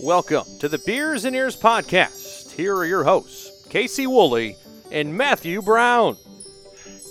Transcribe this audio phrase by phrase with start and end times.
[0.00, 2.50] Welcome to the Beers and Ears podcast.
[2.50, 4.56] Here are your hosts, Casey Woolley
[4.90, 6.16] and Matthew Brown.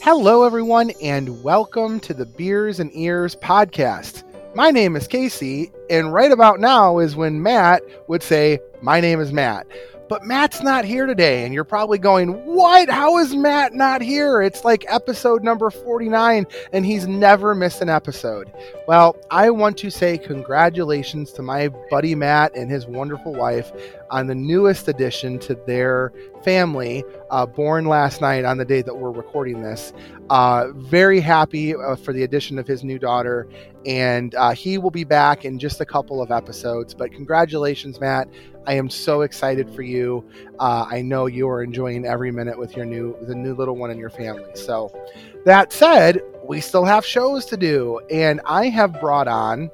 [0.01, 4.23] Hello, everyone, and welcome to the Beers and Ears podcast.
[4.55, 9.19] My name is Casey, and right about now is when Matt would say, My name
[9.19, 9.65] is Matt.
[10.13, 12.87] But Matt's not here today, and you're probably going, What?
[12.87, 14.43] How is Matt not here?
[14.43, 18.53] It's like episode number 49, and he's never missed an episode.
[18.87, 23.71] Well, I want to say congratulations to my buddy Matt and his wonderful wife
[24.11, 26.13] on the newest addition to their
[26.43, 29.93] family, uh, born last night on the day that we're recording this.
[30.29, 33.47] Uh, very happy uh, for the addition of his new daughter,
[33.85, 36.93] and uh, he will be back in just a couple of episodes.
[36.93, 38.29] But congratulations, Matt.
[38.65, 40.25] I am so excited for you.
[40.59, 43.91] Uh, I know you are enjoying every minute with your new the new little one
[43.91, 44.51] in your family.
[44.55, 44.91] So,
[45.45, 49.69] that said, we still have shows to do, and I have brought on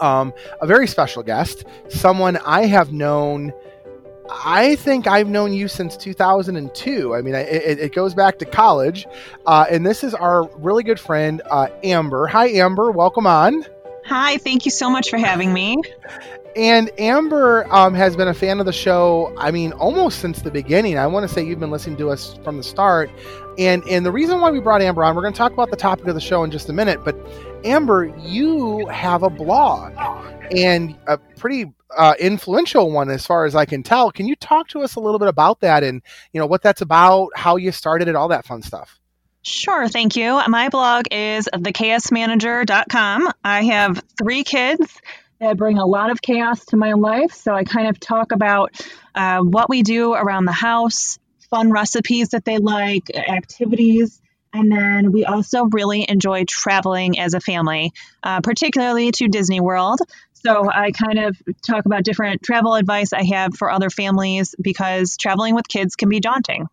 [0.00, 3.52] um, a very special guest, someone I have known.
[4.30, 7.14] I think I've known you since 2002.
[7.14, 9.06] I mean, it, it goes back to college.
[9.46, 12.26] Uh, and this is our really good friend, uh, Amber.
[12.26, 12.90] Hi, Amber.
[12.90, 13.64] Welcome on.
[14.06, 15.76] Hi, thank you so much for having me.
[16.56, 19.34] And Amber um, has been a fan of the show.
[19.38, 20.98] I mean, almost since the beginning.
[20.98, 23.10] I want to say you've been listening to us from the start.
[23.58, 25.76] And and the reason why we brought Amber on, we're going to talk about the
[25.76, 27.04] topic of the show in just a minute.
[27.04, 27.16] But
[27.64, 29.92] Amber, you have a blog,
[30.56, 34.10] and a pretty uh, influential one as far as I can tell.
[34.10, 36.80] Can you talk to us a little bit about that and you know what that's
[36.80, 38.98] about, how you started it, all that fun stuff?
[39.42, 40.40] Sure, thank you.
[40.48, 43.30] My blog is thechaosmanager.com.
[43.44, 44.98] I have three kids
[45.38, 47.32] that bring a lot of chaos to my life.
[47.32, 48.72] So I kind of talk about
[49.14, 51.18] uh, what we do around the house,
[51.50, 54.20] fun recipes that they like, activities.
[54.54, 59.98] And then we also really enjoy traveling as a family, uh, particularly to Disney World.
[60.44, 65.16] So I kind of talk about different travel advice I have for other families because
[65.16, 66.66] traveling with kids can be daunting.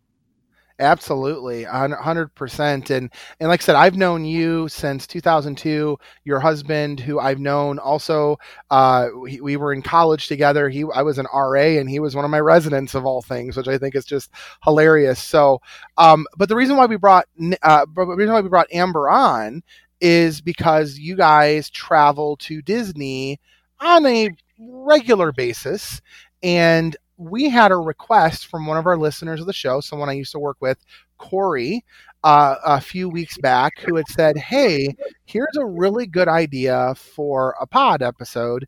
[0.82, 2.90] Absolutely, hundred percent.
[2.90, 5.96] And and like I said, I've known you since 2002.
[6.26, 8.38] Your husband, who I've known, also
[8.72, 10.70] uh, we, we were in college together.
[10.70, 13.56] He, I was an RA, and he was one of my residents of all things,
[13.56, 14.32] which I think is just
[14.64, 15.22] hilarious.
[15.22, 15.62] So,
[16.00, 17.26] um, but the reason why we brought,
[17.62, 19.62] uh, the reason why we brought Amber on
[20.02, 23.40] is because you guys travel to Disney
[23.82, 26.02] on a regular basis,
[26.44, 30.14] and we had a request from one of our listeners of the show, someone I
[30.14, 30.78] used to work with,
[31.18, 31.84] Corey,
[32.24, 37.56] uh, a few weeks back, who had said, Hey, here's a really good idea for
[37.60, 38.68] a pod episode.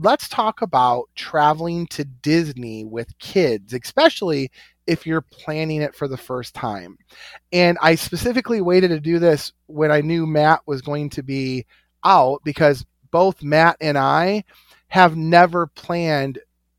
[0.00, 4.50] Let's talk about traveling to Disney with kids, especially
[4.86, 6.96] if you're planning it for the first time.
[7.52, 11.66] And I specifically waited to do this when I knew Matt was going to be
[12.04, 14.44] out because both Matt and I
[14.88, 16.38] have never planned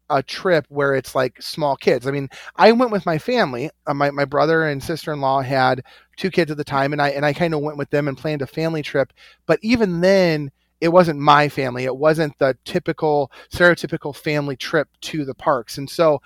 [0.10, 2.08] a trip where it's like small kids.
[2.08, 3.70] I mean, I went with my family.
[3.86, 5.84] Uh, my my brother and sister in law had
[6.18, 8.18] two kids at the time, and I and I kind of went with them and
[8.18, 9.14] planned a family trip.
[9.46, 10.52] But even then,
[10.82, 11.84] it wasn't my family.
[11.84, 15.78] It wasn't the typical stereotypical family trip to the parks.
[15.78, 16.22] And so,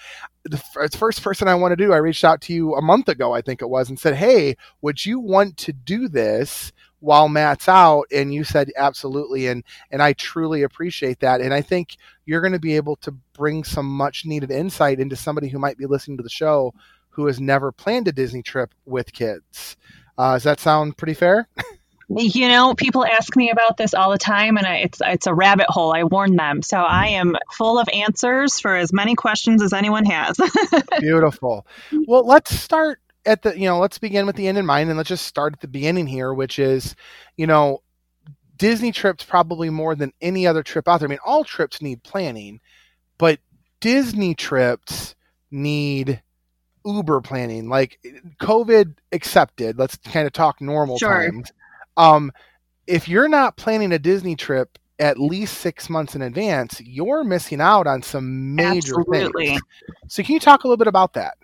[0.46, 0.62] the
[0.98, 3.42] first person I want to do, I reached out to you a month ago, I
[3.42, 6.72] think it was, and said, "Hey, would you want to do this?"
[7.04, 11.62] While Matt's out and you said absolutely and and I truly appreciate that and I
[11.62, 15.60] think you're going to be able to bring some much needed insight into somebody who
[15.60, 16.74] might be listening to the show
[17.10, 19.76] who has never planned a Disney trip with kids.
[20.18, 21.48] Uh, does that sound pretty fair?
[22.10, 25.34] you know, people ask me about this all the time, and I, it's it's a
[25.34, 25.94] rabbit hole.
[25.94, 30.06] I warn them, so I am full of answers for as many questions as anyone
[30.06, 30.38] has.
[31.00, 31.66] Beautiful.
[32.08, 34.98] Well, let's start at the you know let's begin with the end in mind and
[34.98, 36.96] let's just start at the beginning here which is
[37.38, 37.82] you know
[38.58, 41.08] disney trips probably more than any other trip out there.
[41.08, 42.60] I mean all trips need planning
[43.18, 43.40] but
[43.80, 45.16] disney trips
[45.52, 46.22] need
[46.86, 47.70] uber planning.
[47.70, 48.00] Like
[48.42, 51.10] covid accepted let's kind of talk normal sure.
[51.10, 51.52] times.
[51.98, 52.32] Um
[52.88, 57.60] if you're not planning a disney trip at least six months in advance you're missing
[57.60, 59.48] out on some major Absolutely.
[59.48, 59.62] things
[60.08, 61.36] so can you talk a little bit about that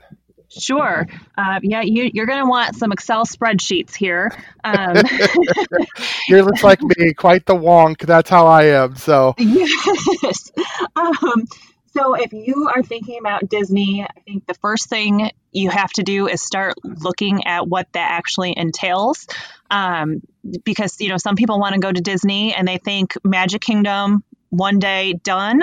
[0.49, 1.07] Sure.
[1.37, 4.31] Uh, yeah, you, are going to want some Excel spreadsheets here.
[4.63, 4.95] Um,
[6.27, 7.99] You're just like me, quite the wonk.
[8.05, 8.95] That's how I am.
[8.95, 9.35] So.
[9.37, 10.51] Yes.
[10.95, 11.45] Um,
[11.93, 16.03] so if you are thinking about Disney, I think the first thing you have to
[16.03, 19.27] do is start looking at what that actually entails.
[19.71, 20.21] Um,
[20.63, 24.23] because you know some people want to go to Disney and they think Magic Kingdom
[24.49, 25.61] one day done.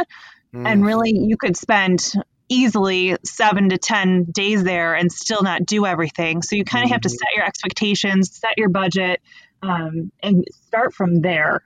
[0.55, 0.67] Mm.
[0.67, 2.13] And really, you could spend
[2.49, 6.43] easily seven to 10 days there and still not do everything.
[6.43, 7.17] So you kind of have to mm-hmm.
[7.17, 9.21] set your expectations, set your budget,
[9.63, 11.63] um, and start from there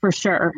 [0.00, 0.52] for sure.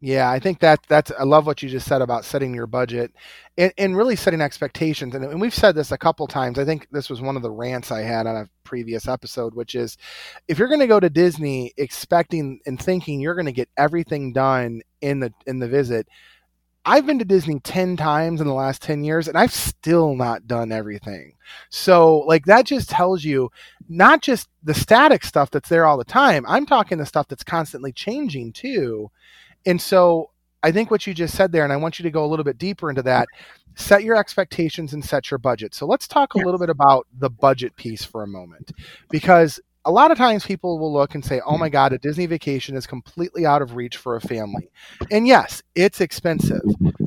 [0.00, 3.12] Yeah, I think that that's I love what you just said about setting your budget
[3.56, 5.12] and, and really setting expectations.
[5.12, 6.56] And, and we've said this a couple times.
[6.56, 9.74] I think this was one of the rants I had on a previous episode, which
[9.74, 9.96] is
[10.46, 14.32] if you're going to go to Disney expecting and thinking you're going to get everything
[14.32, 16.06] done in the in the visit,
[16.88, 20.46] I've been to Disney 10 times in the last 10 years and I've still not
[20.46, 21.34] done everything.
[21.68, 23.50] So, like, that just tells you
[23.90, 27.44] not just the static stuff that's there all the time, I'm talking the stuff that's
[27.44, 29.10] constantly changing too.
[29.66, 30.30] And so
[30.62, 32.44] I think what you just said there, and I want you to go a little
[32.44, 33.28] bit deeper into that,
[33.74, 35.74] set your expectations and set your budget.
[35.74, 38.72] So let's talk a little bit about the budget piece for a moment,
[39.10, 42.26] because a lot of times people will look and say, oh my God, a Disney
[42.26, 44.68] vacation is completely out of reach for a family.
[45.10, 46.60] And yes, it's expensive.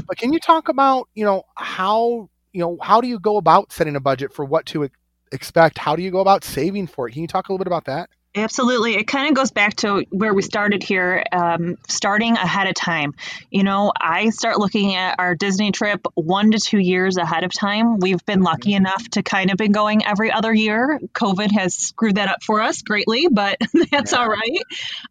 [0.08, 3.72] But can you talk about, you know, how, you know, how do you go about
[3.72, 4.90] setting a budget for what to
[5.32, 5.78] expect?
[5.78, 7.12] How do you go about saving for it?
[7.12, 8.10] Can you talk a little bit about that?
[8.34, 8.96] Absolutely.
[8.96, 13.14] It kind of goes back to where we started here, um, starting ahead of time.
[13.50, 17.52] You know, I start looking at our Disney trip one to two years ahead of
[17.52, 18.00] time.
[18.00, 18.86] We've been lucky mm-hmm.
[18.86, 21.02] enough to kind of been going every other year.
[21.14, 23.58] COVID has screwed that up for us greatly, but
[23.92, 24.60] that's all right.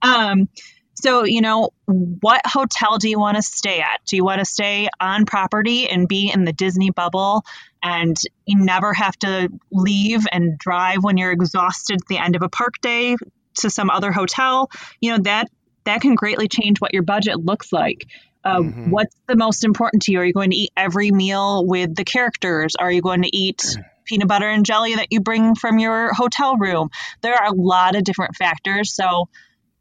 [0.00, 0.48] Um,
[0.94, 4.00] so, you know, what hotel do you want to stay at?
[4.06, 7.44] Do you want to stay on property and be in the Disney bubble
[7.82, 12.42] and you never have to leave and drive when you're exhausted at the end of
[12.42, 13.16] a park day
[13.60, 14.70] to some other hotel?
[15.00, 15.48] You know, that
[15.84, 18.06] that can greatly change what your budget looks like.
[18.44, 18.90] Uh, mm-hmm.
[18.90, 20.20] What's the most important to you?
[20.20, 22.74] Are you going to eat every meal with the characters?
[22.78, 23.84] Are you going to eat mm.
[24.04, 26.90] peanut butter and jelly that you bring from your hotel room?
[27.22, 28.94] There are a lot of different factors.
[28.94, 29.28] So,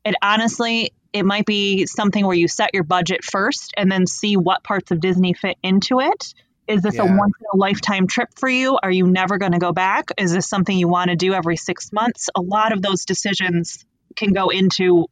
[0.05, 4.37] it honestly it might be something where you set your budget first and then see
[4.37, 6.33] what parts of Disney fit into it.
[6.67, 7.03] Is this yeah.
[7.03, 8.77] a once in a lifetime trip for you?
[8.81, 10.09] Are you never going to go back?
[10.17, 12.29] Is this something you want to do every six months?
[12.35, 13.83] A lot of those decisions
[14.15, 15.07] can go into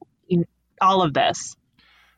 [0.80, 1.57] all of this.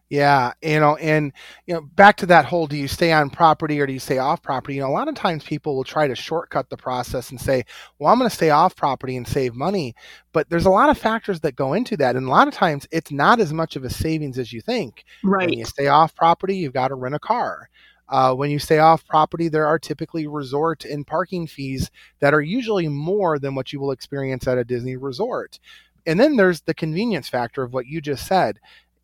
[0.09, 1.31] Yeah, you know, and
[1.67, 4.17] you know, back to that whole do you stay on property or do you stay
[4.17, 4.73] off property?
[4.73, 7.63] You know, a lot of times people will try to shortcut the process and say,
[7.99, 9.93] "Well, I'm going to stay off property and save money."
[10.33, 12.87] But there's a lot of factors that go into that, and a lot of times
[12.91, 15.05] it's not as much of a savings as you think.
[15.23, 15.47] Right.
[15.47, 17.69] When you stay off property, you've got to rent a car.
[18.07, 22.41] Uh, when you stay off property, there are typically resort and parking fees that are
[22.41, 25.59] usually more than what you will experience at a Disney resort.
[26.07, 28.59] And then there's the convenience factor of what you just said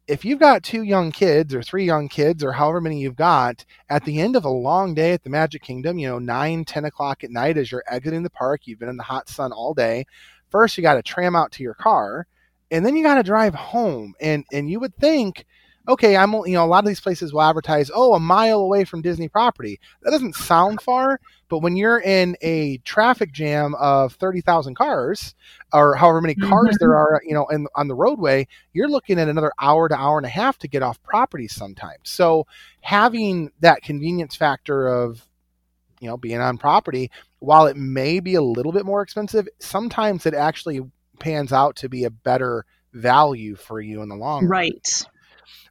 [0.07, 3.66] if you've got two young kids or three young kids or however many you've got
[3.90, 6.86] at the end of a long day at the magic kingdom you know 9 10
[6.86, 9.74] o'clock at night as you're exiting the park you've been in the hot sun all
[9.74, 10.06] day
[10.50, 12.28] first you got to tram out to your car
[12.72, 14.13] and then you got to drive home.
[14.19, 15.46] And and you would think
[15.88, 18.86] okay, I'm you know a lot of these places will advertise, oh, a mile away
[18.86, 19.80] from Disney property.
[20.02, 25.36] That doesn't sound far, but when you're in a traffic jam of thirty thousand cars,
[25.74, 26.76] or however many cars mm-hmm.
[26.80, 30.18] there are, you know, in, on the roadway, you're looking at another hour to hour
[30.18, 32.10] and a half to get off property sometimes.
[32.10, 32.48] So
[32.82, 35.28] having that convenience factor of
[36.00, 40.26] you know being on property, while it may be a little bit more expensive, sometimes
[40.26, 40.82] it actually
[41.20, 44.50] pans out to be a better value for you in the long run.
[44.50, 45.06] Right.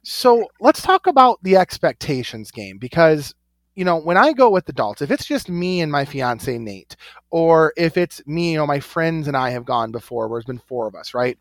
[0.03, 3.33] So let's talk about the expectations game because
[3.75, 6.95] you know, when I go with adults, if it's just me and my fiance Nate,
[7.29, 10.45] or if it's me, you know, my friends and I have gone before, where there's
[10.45, 11.37] been four of us, right?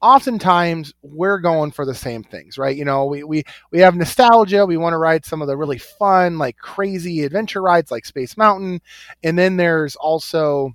[0.00, 2.76] Oftentimes we're going for the same things, right?
[2.76, 4.66] You know, we we we have nostalgia.
[4.66, 8.36] We want to ride some of the really fun, like crazy adventure rides, like Space
[8.36, 8.80] Mountain,
[9.22, 10.74] and then there's also,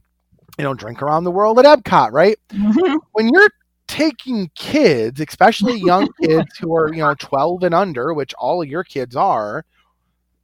[0.58, 2.38] you know, drink around the world at Epcot, right?
[2.50, 2.98] Mm-hmm.
[3.14, 3.50] When you're
[3.90, 8.70] taking kids, especially young kids who are, you know, 12 and under, which all of
[8.70, 9.66] your kids are,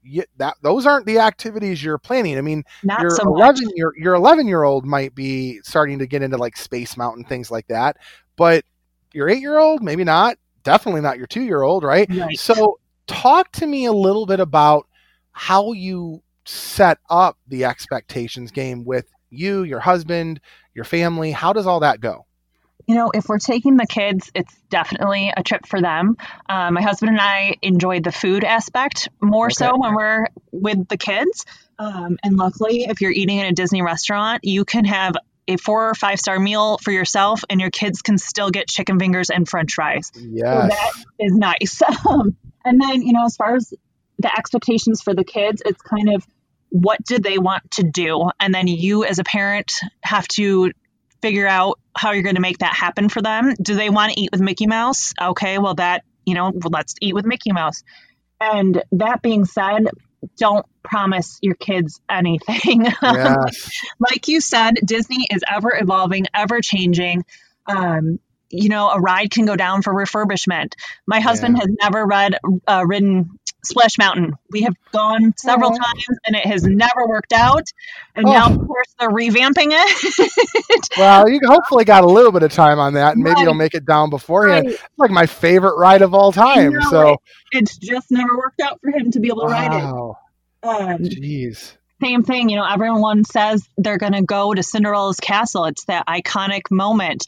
[0.04, 2.38] you, that those aren't the activities you're planning.
[2.38, 3.74] I mean, Not your so 11 much.
[3.76, 7.50] your your 11 year old might be starting to get into like Space Mountain things
[7.50, 7.98] like that,
[8.36, 8.66] but
[9.14, 10.38] your 8 year old maybe not.
[10.64, 12.08] Definitely not your 2 year old, right?
[12.10, 12.38] right?
[12.38, 14.88] So talk to me a little bit about
[15.32, 20.40] how you set up the expectations game with you, your husband,
[20.74, 21.32] your family.
[21.32, 22.26] How does all that go?
[22.88, 26.18] You know, if we're taking the kids, it's definitely a trip for them.
[26.48, 29.56] Um, my husband and I enjoyed the food aspect more okay.
[29.56, 31.46] so when we're with the kids.
[31.80, 35.16] Um, and luckily, if you're eating in a Disney restaurant, you can have
[35.48, 39.00] a four or five star meal for yourself, and your kids can still get chicken
[39.00, 40.12] fingers and French fries.
[40.16, 40.44] Yes.
[40.44, 41.82] So that is nice.
[42.08, 43.74] Um, and then, you know, as far as
[44.18, 46.26] the expectations for the kids, it's kind of
[46.70, 48.30] what do they want to do?
[48.40, 50.72] And then you, as a parent, have to
[51.26, 53.56] figure out how you're going to make that happen for them.
[53.60, 55.12] Do they want to eat with Mickey Mouse?
[55.20, 57.82] Okay, well, that, you know, let's eat with Mickey Mouse.
[58.40, 59.88] And that being said,
[60.38, 62.86] don't promise your kids anything.
[63.02, 63.72] Yes.
[64.00, 67.26] like you said, Disney is ever evolving, ever changing.
[67.66, 68.20] Um,
[68.52, 70.74] you know, a ride can go down for refurbishment.
[71.08, 73.32] My husband has never read, uh, ridden
[73.66, 74.34] Splash Mountain.
[74.52, 75.78] We have gone several Aw.
[75.78, 77.64] times and it has never worked out.
[78.16, 78.32] And Oh.
[78.32, 80.32] now, of course, they're revamping it.
[80.98, 83.44] Well, you hopefully got a little bit of time on that, and maybe Right.
[83.44, 84.66] you'll make it down beforehand.
[84.68, 84.76] Right.
[84.76, 86.74] It's like my favorite ride of all time.
[86.90, 87.20] So, it.
[87.54, 89.84] It's just never worked out for him to be able to ride it.
[89.84, 90.18] wow,
[90.64, 95.66] Um, jeez, same thing, you know, everyone says they're going to go to Cinderella's castle.
[95.66, 97.28] It's that iconic moment.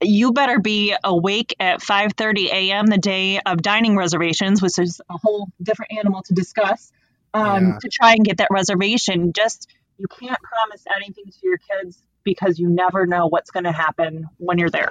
[0.00, 2.86] You better be awake at 5:30 a.m.
[2.86, 6.92] the day of dining reservations, which is a whole different animal to discuss.
[7.34, 7.78] Um, Yeah.
[7.82, 12.58] To try and get that reservation, just you can't promise anything to your kids because
[12.58, 14.90] you never know what's going to happen when you're there.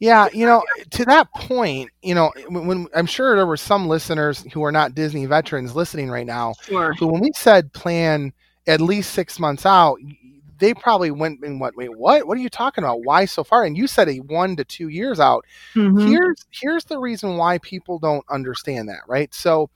[0.00, 0.28] yeah.
[0.32, 4.44] You know, to that point, you know, when, when I'm sure there were some listeners
[4.52, 6.92] who are not Disney veterans listening right now, Sure.
[6.94, 8.32] who when we said plan
[8.66, 9.98] at least six months out,
[10.58, 11.76] they probably went and what?
[11.76, 12.26] Wait, what?
[12.26, 13.02] What are you talking about?
[13.04, 13.64] Why so far?
[13.64, 15.44] And you said a one to two years out.
[15.74, 16.08] Mhm.
[16.08, 19.68] here's here's the reason why people don't understand that right so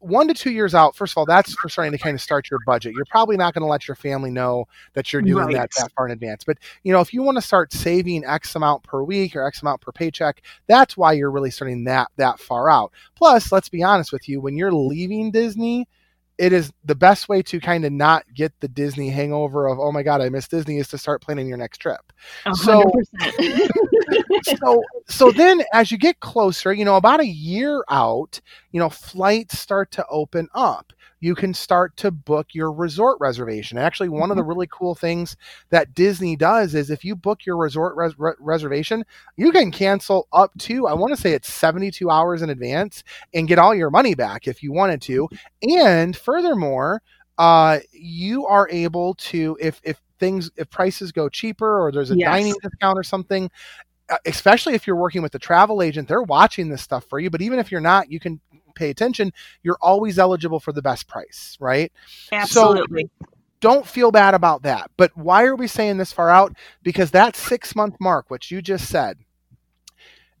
[0.00, 2.50] one to two years out first of all that's for starting to kind of start
[2.50, 5.70] your budget you're probably not going to let your family know that you're doing that
[5.78, 8.82] that far in advance but you know if you want to start saving x amount
[8.82, 12.68] per week or x amount per paycheck that's why you're really starting that that far
[12.70, 15.88] out plus let's be honest with you when you're leaving disney
[16.38, 19.90] it is the best way to kind of not get the disney hangover of oh
[19.92, 22.12] my god i miss disney is to start planning your next trip
[22.54, 22.82] So-
[23.20, 24.58] hundred percent.
[24.62, 28.40] so so then as you get closer you know about a year out
[28.76, 30.92] you know flights start to open up.
[31.20, 33.78] You can start to book your resort reservation.
[33.78, 35.36] Actually one of the really cool things
[35.70, 39.04] that disney does is if you book your resort res- re- reservation
[39.36, 43.02] you can cancel up to i want to say it's 72 hours in advance
[43.34, 45.28] and get all your money back if you wanted to.
[45.68, 47.02] And furthermore
[47.38, 52.16] uh, you are able to if if things if prices go cheaper or there's a
[52.16, 52.26] Yes.
[52.26, 53.50] dining discount or something
[54.10, 57.30] uh, especially if you're working with a travel agent, they're watching this stuff for you.
[57.30, 58.40] But even if you're not, you can
[58.76, 59.32] pay attention.
[59.64, 61.92] You're always eligible for the best price, right?
[62.30, 63.10] Absolutely.
[63.60, 64.90] Don't feel bad about that.
[64.96, 66.54] But why are we saying this far out?
[66.82, 69.18] Because that six month mark, which you just said,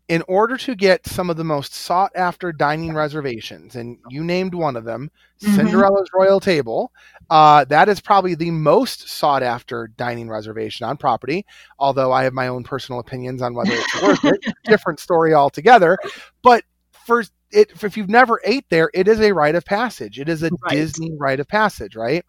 [0.08, 4.54] in order to get some of the most sought after dining reservations, and you named
[4.54, 5.10] one of them,
[5.42, 5.56] Mhm.
[5.56, 6.92] Cinderella's Royal Table,
[7.28, 11.44] uh, that is probably the most sought after dining reservation on property.
[11.80, 15.98] Although I have my own personal opinions on whether it's worth it, different story altogether.
[16.42, 16.62] But
[17.04, 20.18] for it, if you've never ate there, it is a rite of passage.
[20.18, 20.72] It is a Right.
[20.76, 22.24] Disney rite of passage, right?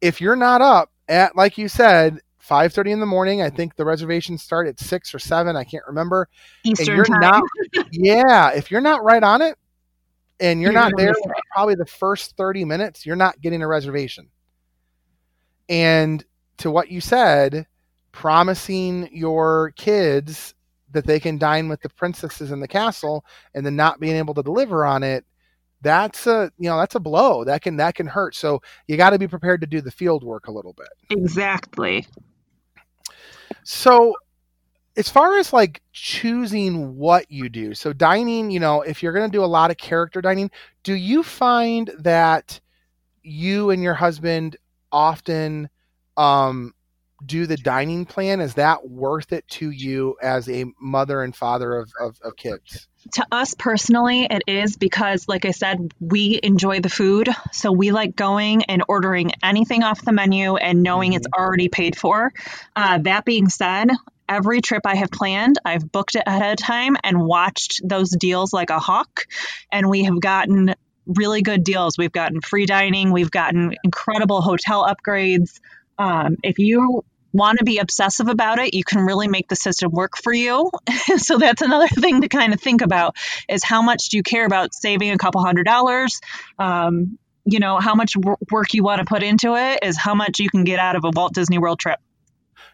[0.00, 3.84] If you're not up at, like you said, 5:30 in the morning, I think the
[3.84, 5.56] reservations start at six or seven.
[5.56, 6.28] I can't remember
[6.64, 7.20] and Eastern you're time.
[7.20, 7.42] not
[7.90, 9.56] yeah if you're not right on it
[10.40, 13.66] and you're, You're not there for probably the first 30 minutes you're not getting a
[13.66, 14.28] reservation
[15.68, 16.24] and
[16.58, 17.66] to what you said
[18.12, 20.54] promising your kids
[20.92, 24.34] that they can dine with the princesses in the castle and then not being able
[24.34, 25.24] to deliver on it
[25.80, 27.44] that's a you know that's a blow.
[27.44, 28.34] That can that can hurt.
[28.34, 30.88] So you got to be prepared to do the field work a little bit.
[31.10, 32.06] Exactly.
[33.62, 34.14] so,
[34.96, 39.30] as far as like choosing what you do, so dining, you know, if you're going
[39.30, 40.50] to do a lot of character dining,
[40.82, 42.60] do you find that
[43.22, 44.56] you and your husband
[44.90, 45.68] often
[46.16, 46.74] um,
[47.24, 48.40] do the dining plan?
[48.40, 52.86] Is that worth it to you as a mother and father of, of, of kids?
[53.14, 57.28] To us personally, it is because, like I said, we enjoy the food.
[57.52, 61.96] So we like going and ordering anything off the menu and knowing it's already paid
[61.96, 62.32] for.
[62.76, 63.90] Uh, that being said,
[64.28, 68.52] every trip I have planned, I've booked it ahead of time and watched those deals
[68.52, 69.26] like a hawk.
[69.72, 70.74] And we have gotten
[71.06, 71.96] really good deals.
[71.96, 75.58] We've gotten free dining, we've gotten incredible hotel upgrades.
[75.98, 79.90] Um, if you want to be obsessive about it, you can really make the system
[79.92, 80.70] work for you.
[81.16, 83.16] so that's another thing to kind of think about
[83.48, 86.20] is how much do you care about saving a couple hundred dollars?
[86.58, 90.14] Um, you know, how much wor- work you want to put into it is how
[90.14, 91.98] much you can get out of a Walt Disney World trip.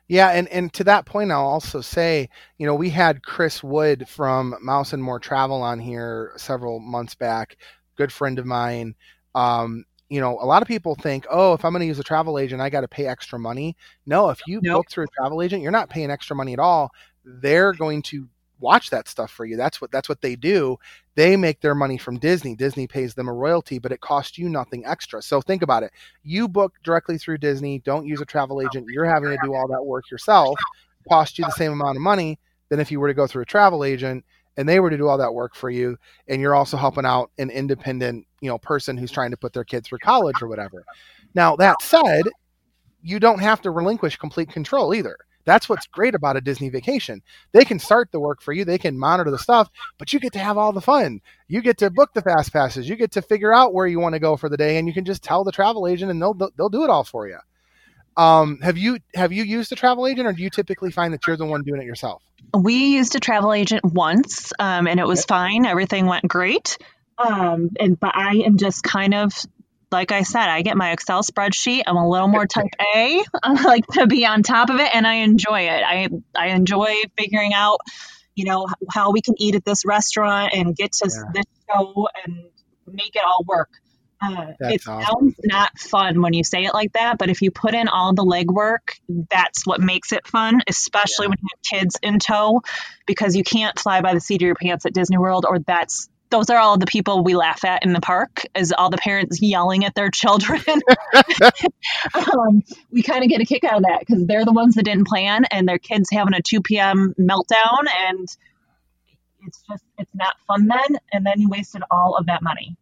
[0.07, 2.29] Yeah, and, and to that point, I'll also say,
[2.59, 7.15] you know, we had Chris Wood from Mouse and More Travel on here several months
[7.15, 7.57] back,
[7.97, 8.97] good friend of mine.
[9.35, 12.05] Um, you know, a lot of people think, oh, if I'm going to use a
[12.05, 13.77] travel agent, I got to pay extra money.
[14.07, 14.75] No, if you Nope.
[14.77, 16.91] book through a travel agent, you're not paying extra money at all.
[17.25, 18.29] They're going to
[18.61, 19.57] watch that stuff for you.
[19.57, 20.77] That's what that's what they do.
[21.17, 22.55] They make their money from Disney.
[22.55, 25.21] Disney pays them a royalty, but it costs you nothing extra.
[25.21, 25.93] So think about it.
[26.23, 28.87] You book directly through Disney, don't use a travel agent.
[28.89, 30.59] You're having to do all that work yourself.
[31.09, 33.47] Cost you the same amount of money than if you were to go through a
[33.47, 34.25] travel agent
[34.57, 37.31] and they were to do all that work for you and you're also helping out
[37.39, 40.85] an independent, you know, person who's trying to put their kids through college or whatever.
[41.35, 42.25] Now, that said,
[43.03, 47.23] you don't have to relinquish complete control either That's what's great about a Disney vacation.
[47.53, 50.33] They can start the work for you, they can monitor the stuff, but you get
[50.35, 51.21] to have all the fun.
[51.49, 54.15] You get to book the fast passes, you get to figure out where you want
[54.15, 56.35] to go for the day, and you can just tell the travel agent, and they'll
[56.57, 57.39] they'll do it all for you.
[58.17, 61.27] Um, have you have you used a travel agent, or do you typically find that
[61.27, 62.23] you're the one doing it yourself?
[62.57, 65.67] We used a travel agent once, um, and it was fine.
[65.67, 66.79] Everything went great.
[67.19, 69.33] Um, and but I am just kind of
[69.93, 71.83] like I said, I get my Excel spreadsheet.
[71.87, 72.67] I'm a little more type
[72.97, 73.23] A.
[73.45, 75.83] I like to be on top of it, and I enjoy it.
[75.87, 77.79] I I enjoy figuring out,
[78.35, 81.31] you know, how we can eat at this restaurant and get to Yeah.
[81.35, 82.45] this show and
[82.93, 83.71] make it all work.
[84.23, 85.05] Uh, it awesome.
[85.05, 88.15] sounds not fun when you say it like that, but if you put in all
[88.15, 88.99] the legwork,
[89.31, 91.29] that's what makes it fun, especially Yeah.
[91.31, 92.63] when you have kids in tow,
[93.07, 96.09] because you can't fly by the seat of your pants at Disney World, or that's
[96.35, 99.41] those are all the people we laugh at in the park, is all the parents
[99.41, 100.61] yelling at their children.
[102.15, 102.61] um,
[102.91, 105.07] we kind of get a kick out of that because they're the ones that didn't
[105.07, 107.15] plan, and their kids having a 2 p.m.
[107.21, 108.27] meltdown, and
[109.47, 112.77] it's just it's not fun then, and then you wasted all of that money.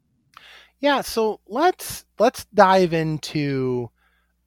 [0.81, 3.91] Yeah, so let's let's dive into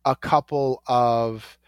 [0.03, 1.59] a couple of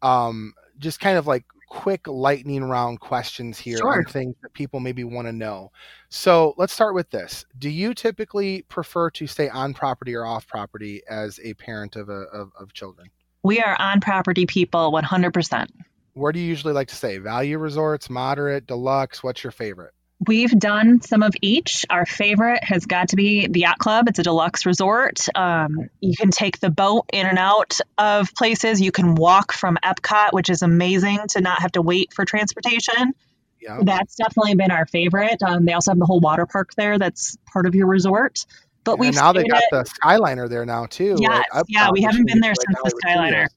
[0.00, 1.44] um, just kind of like
[1.76, 3.98] quick lightning round questions here Sure.
[3.98, 5.70] on things that people maybe want to know.
[6.08, 7.44] So let's start with this.
[7.58, 12.08] Do you typically prefer to stay on property or off property as a parent of
[12.08, 13.08] a, of, of children?
[13.42, 15.68] We are on property people 100%.
[16.14, 17.18] Where do you usually like to stay?
[17.18, 19.22] Value resorts, moderate, deluxe?
[19.22, 19.92] What's your favorite?
[20.24, 21.84] We've done some of each.
[21.90, 24.08] Our favorite has got to be the Yacht Club.
[24.08, 25.26] It's a deluxe resort.
[25.34, 28.80] Um, you can take the boat in and out of places.
[28.80, 33.14] You can walk from Epcot, which is amazing to not have to wait for transportation.
[33.60, 33.80] Yeah.
[33.82, 35.42] That's definitely been our favorite.
[35.42, 38.46] Um, they also have the whole water park there that's part of your resort.
[38.84, 41.16] But and we've now they got at- the Skyliner there now too.
[41.18, 43.48] Yes, at yeah, we haven't been there right since the Skyliner.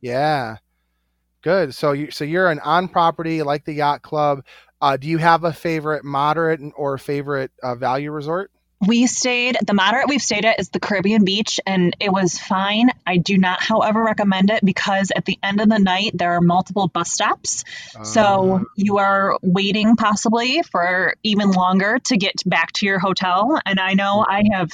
[0.00, 0.56] Yeah,
[1.42, 1.74] good.
[1.74, 4.44] So you so you're an on property like the yacht club.
[4.80, 8.50] Uh, do you have a favorite moderate or favorite uh, value resort?
[8.86, 12.90] We stayed, the moderate we've stayed at is the Caribbean Beach, and it was fine.
[13.04, 16.40] I do not, however, recommend it because at the end of the night, there are
[16.40, 17.64] multiple bus stops.
[18.04, 23.60] So Um, you are waiting possibly for even longer to get back to your hotel.
[23.66, 24.70] And I know I have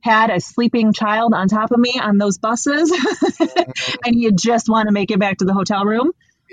[0.00, 2.90] had a sleeping child on top of me on those buses,
[4.04, 6.10] and you just want to make it back to the hotel room.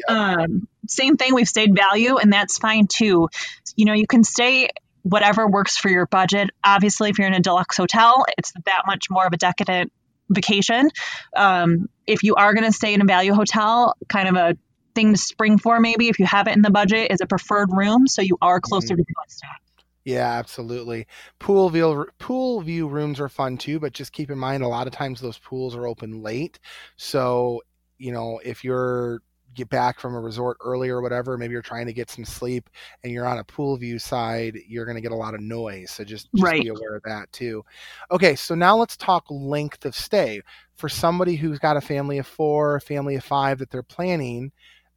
[0.08, 3.30] Um, same thing, we've stayed value, and that's fine too.
[3.76, 4.70] You know, you can stay
[5.04, 6.50] whatever works for your budget.
[6.64, 9.92] Obviously, if you're in a deluxe hotel, it's that much more of a decadent
[10.30, 10.90] vacation.
[11.36, 14.58] Um, if you are going to stay in a value hotel, kind of a
[14.94, 17.70] thing to spring for maybe if you have it in the budget is a preferred
[17.72, 19.62] room so you are closer to the bus stop.
[20.04, 21.08] Yeah, absolutely.
[21.40, 24.88] Pool view pool view rooms are fun too, but just keep in mind a lot
[24.88, 26.60] of times those pools are open late.
[26.98, 27.62] So,
[28.00, 29.22] you know, if you're
[29.54, 32.70] get back from a resort early or whatever, maybe you're trying to get some sleep
[33.04, 35.92] and you're on a pool view side, you're going to get a lot of noise.
[35.92, 36.58] So just, just Right.
[36.58, 37.64] be aware of that too.
[38.12, 40.42] Okay, so now let's talk length of stay.
[40.76, 44.52] For somebody who's got a family of 4, a family of 5 that they're planning,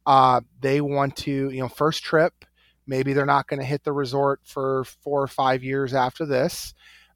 [0.05, 2.45] uh they want to, you know, first trip,
[2.87, 6.73] maybe they're not going to hit the resort for four or five years after this.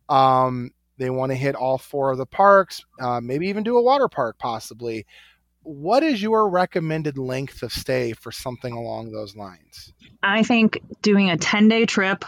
[0.10, 3.82] Um, they want to hit all four of the parks, uh, maybe even do a
[3.82, 5.06] water park possibly.
[5.64, 9.94] What is your recommended length of stay for something along those lines?
[10.24, 12.26] I think doing a 10 day trip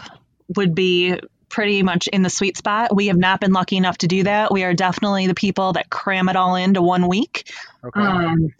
[0.56, 1.18] would be
[1.48, 2.94] pretty much in the sweet spot.
[2.94, 4.50] We have not been lucky enough to do that.
[4.50, 7.52] We are definitely the people that cram it all into one week.
[7.84, 8.00] Okay.
[8.00, 8.54] Um,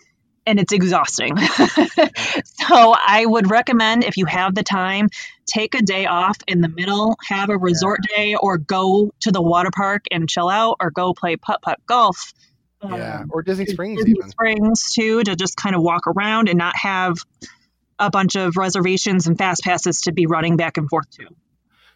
[0.44, 1.36] and it's exhausting.
[1.38, 5.08] so I would recommend if you have the time,
[5.46, 9.42] take a day off in the middle, have a resort day, or go to the
[9.42, 12.32] water park and chill out, or go play putt putt golf.
[12.82, 14.30] Yeah, Um, or Disney Springs Disney even.
[14.30, 17.16] Springs too, to just kind of walk around and not have
[17.98, 21.26] a bunch of reservations and fast passes to be running back and forth to.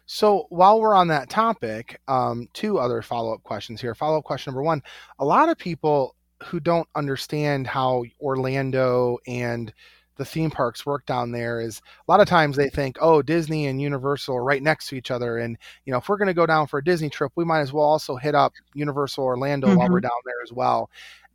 [0.05, 3.93] So while we're on that topic, um, two other follow up questions here.
[3.93, 4.81] Follow up question number one:
[5.19, 9.73] A lot of people who don't understand how Orlando and
[10.17, 13.67] the theme parks work down there is a lot of times they think, oh, Disney
[13.67, 16.33] and Universal are right next to each other, and you know if we're going to
[16.33, 19.67] go down for a Disney trip, we might as well also hit up Universal Orlando
[19.75, 19.91] while Mhm.
[19.91, 20.89] we're down there as well.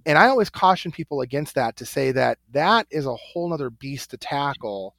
[0.06, 3.70] And I always caution people against that to say that that is a whole nother
[3.70, 4.94] beast to tackle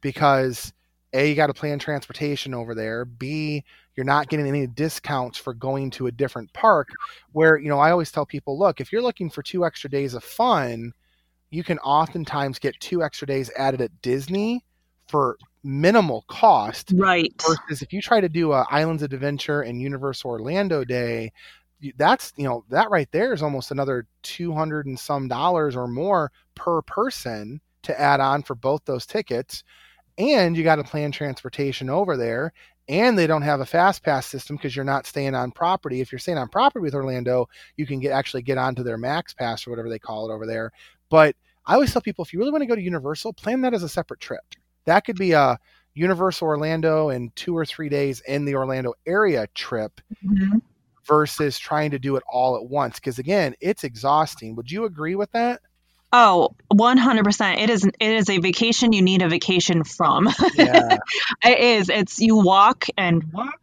[0.00, 0.72] because
[1.12, 3.64] a you got to plan transportation over there b
[3.96, 6.88] you're not getting any discounts for going to a different park
[7.32, 10.14] where you know i always tell people look if you're looking for two extra days
[10.14, 10.92] of fun
[11.54, 14.64] you can oftentimes get two extra days added at disney
[15.08, 17.32] for minimal cost Right.
[17.46, 21.32] versus if you try to do a islands of adventure and universal orlando day
[21.96, 26.30] that's you know that right there is almost another 200 and some dollars or more
[26.54, 29.62] per person to add on for both those tickets.
[30.18, 32.52] And you got to plan transportation over there.
[32.86, 36.02] And they don't have a fast pass system because you're not staying on property.
[36.02, 39.32] If you're staying on property with Orlando, you can get actually get onto their max
[39.32, 40.70] pass or whatever they call it over there.
[41.14, 43.72] But I always tell people if you really want to go to Universal, plan that
[43.72, 44.42] as a separate trip.
[44.84, 45.60] That could be a
[45.94, 50.60] Universal Orlando and two or three days in the Orlando area trip Mhm.
[51.06, 52.96] versus trying to do it all at once.
[52.96, 54.56] Because again, it's exhausting.
[54.56, 55.60] Would you agree with that?
[56.12, 57.60] Oh, 100%.
[57.60, 60.28] It is it is a vacation you need a vacation from.
[60.56, 60.98] Yeah.
[61.44, 61.90] It is.
[61.90, 63.60] It's you walk and walk.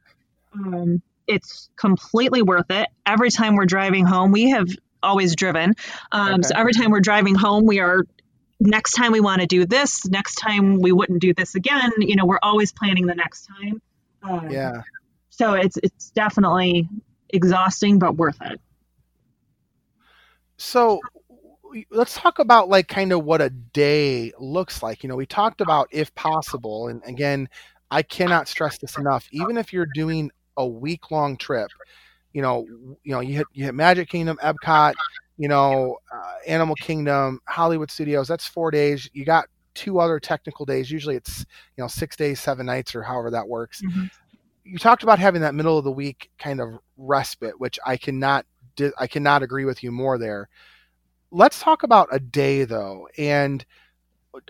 [0.53, 2.87] Um, it's completely worth it.
[3.05, 4.69] Every time we're driving home, we have
[5.03, 5.73] always driven.
[6.11, 8.05] Um, So every time we're driving home, we are.
[8.59, 10.05] Next time we want to do this.
[10.05, 11.91] Next time we wouldn't do this again.
[11.97, 13.81] You know, we're always planning the next time.
[14.21, 14.83] Um, yeah.
[15.31, 16.87] So it's it's definitely
[17.29, 18.61] exhausting, but worth it.
[20.57, 20.99] So
[21.89, 25.01] let's talk about like kind of what a day looks like.
[25.01, 27.49] You know, we talked about if possible, and again,
[27.89, 29.27] I cannot stress this enough.
[29.31, 31.69] Even if you're doing a week long trip,
[32.33, 32.65] you know,
[33.03, 34.93] you know, you hit you hit Magic Kingdom, Epcot,
[35.37, 38.27] you know, uh, Animal Kingdom, Hollywood Studios.
[38.27, 39.09] That's four days.
[39.13, 40.91] You got two other technical days.
[40.91, 41.45] Usually, it's
[41.77, 43.81] you know six days, seven nights, or however that works.
[44.63, 48.45] You talked about having that middle of the week kind of respite, which I cannot
[48.75, 50.49] di- I cannot agree with you more there.
[51.31, 53.07] Let's talk about a day though.
[53.17, 53.65] And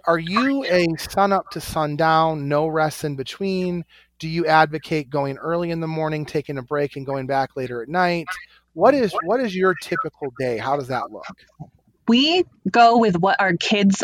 [0.06, 3.86] are you a sun up to sundown, no rest in between?
[4.22, 7.82] Do you advocate going early in the morning, taking a break, and going back later
[7.82, 8.28] at night?
[8.74, 10.58] What is what is your typical day?
[10.58, 11.26] How does that look?
[12.12, 14.04] we go with what our kids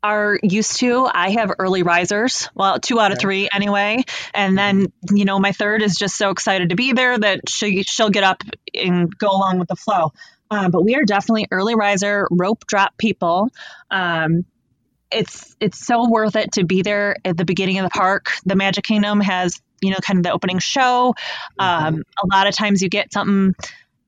[0.00, 1.08] are used to.
[1.12, 4.04] I have early risers, well, two out of three anyway.
[4.32, 7.82] And then, you know, my third is just so excited to be there that she,
[7.82, 8.42] she'll get up
[8.74, 10.12] and go along with the flow.
[10.52, 13.48] Um, but we are definitely early riser, rope drop people.
[13.90, 14.44] Um,
[15.12, 18.32] it's it's so worth it to be there at the beginning of the park.
[18.44, 21.14] The Magic Kingdom has you know kind of the opening show.
[21.58, 23.54] Um, a lot of times you get something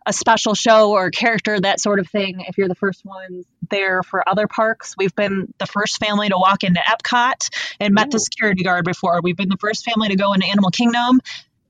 [0.07, 4.03] a special show or character, that sort of thing, if you're the first ones there
[4.03, 4.95] for other parks.
[4.99, 7.49] We've been the first family to walk into Epcot
[7.81, 9.21] and met the security guard before.
[9.23, 11.21] We've been the first family to go into Animal Kingdom.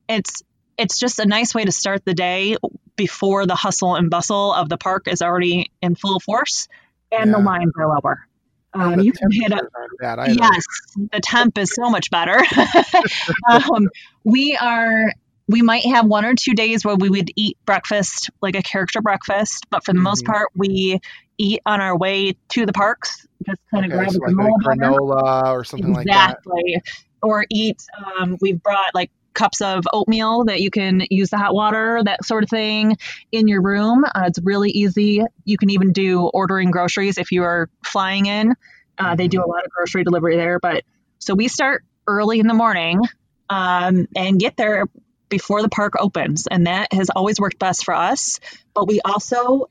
[0.09, 0.43] It's
[0.77, 2.57] it's just a nice way to start the day
[2.97, 6.67] before the hustle and bustle of the park is already in full force
[7.13, 8.27] and the lines are lower.
[8.75, 10.39] Um, you can hit up temperatures aren't bad either.
[10.41, 10.63] Yes,
[11.11, 12.39] the temp is so much better.
[13.49, 13.89] um,
[14.23, 15.11] we are.
[15.47, 18.99] We might have one or two days where we would eat breakfast, like a character
[19.01, 20.33] breakfast, but for the most Mhm.
[20.33, 20.99] part, we
[21.37, 23.27] eat on our way to the parks.
[23.45, 26.37] Just kind of Okay, grab so a like granola or something like that.
[26.39, 26.81] exactly.
[27.21, 27.83] Or eat.
[28.19, 32.25] Um, we've brought like cups of oatmeal that you can use the hot water, that
[32.25, 32.97] sort of thing,
[33.31, 34.03] in your room.
[34.03, 35.21] Uh, it's really easy.
[35.43, 38.55] You can even do ordering groceries if you are flying in.
[38.97, 40.83] Uh, They do a lot of grocery delivery there, but
[41.19, 43.01] so we start early in the morning
[43.49, 44.85] um, and get there
[45.27, 48.39] before the park opens, and that has always worked best for us.
[48.73, 49.69] But we also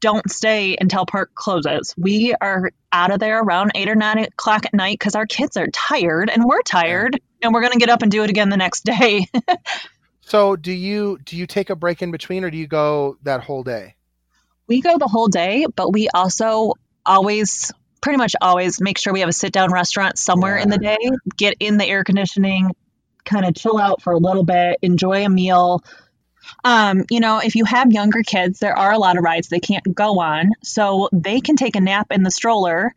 [0.00, 1.94] don't stay until park closes.
[1.96, 5.56] We are out of there around eight or nine o'clock at night because our kids
[5.56, 8.48] are tired and we're tired, and we're going to get up and do it again
[8.48, 9.26] the next day.
[10.26, 13.42] So do you do you take a break in between or do you go that
[13.42, 13.94] whole day?
[14.66, 19.20] we go the whole day, but we also always, pretty much always, make sure we
[19.20, 20.98] have a sit down restaurant somewhere in the day,
[21.36, 22.70] get in the air conditioning,
[23.24, 25.82] kind of chill out for a little bit, enjoy a meal.
[26.62, 29.60] Um, you know, if you have younger kids, there are a lot of rides they
[29.60, 32.94] can't go on, so they can take a nap in the stroller.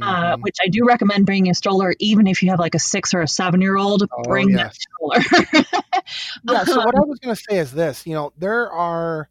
[0.00, 0.42] Uh, Mhm.
[0.42, 3.20] which I do recommend bringing a stroller, even if you have like a six or
[3.20, 4.02] a seven year old.
[4.12, 4.76] Oh, bring yes.
[5.10, 5.62] that stroller.
[6.44, 9.28] yeah so what i was going to say is this you know there are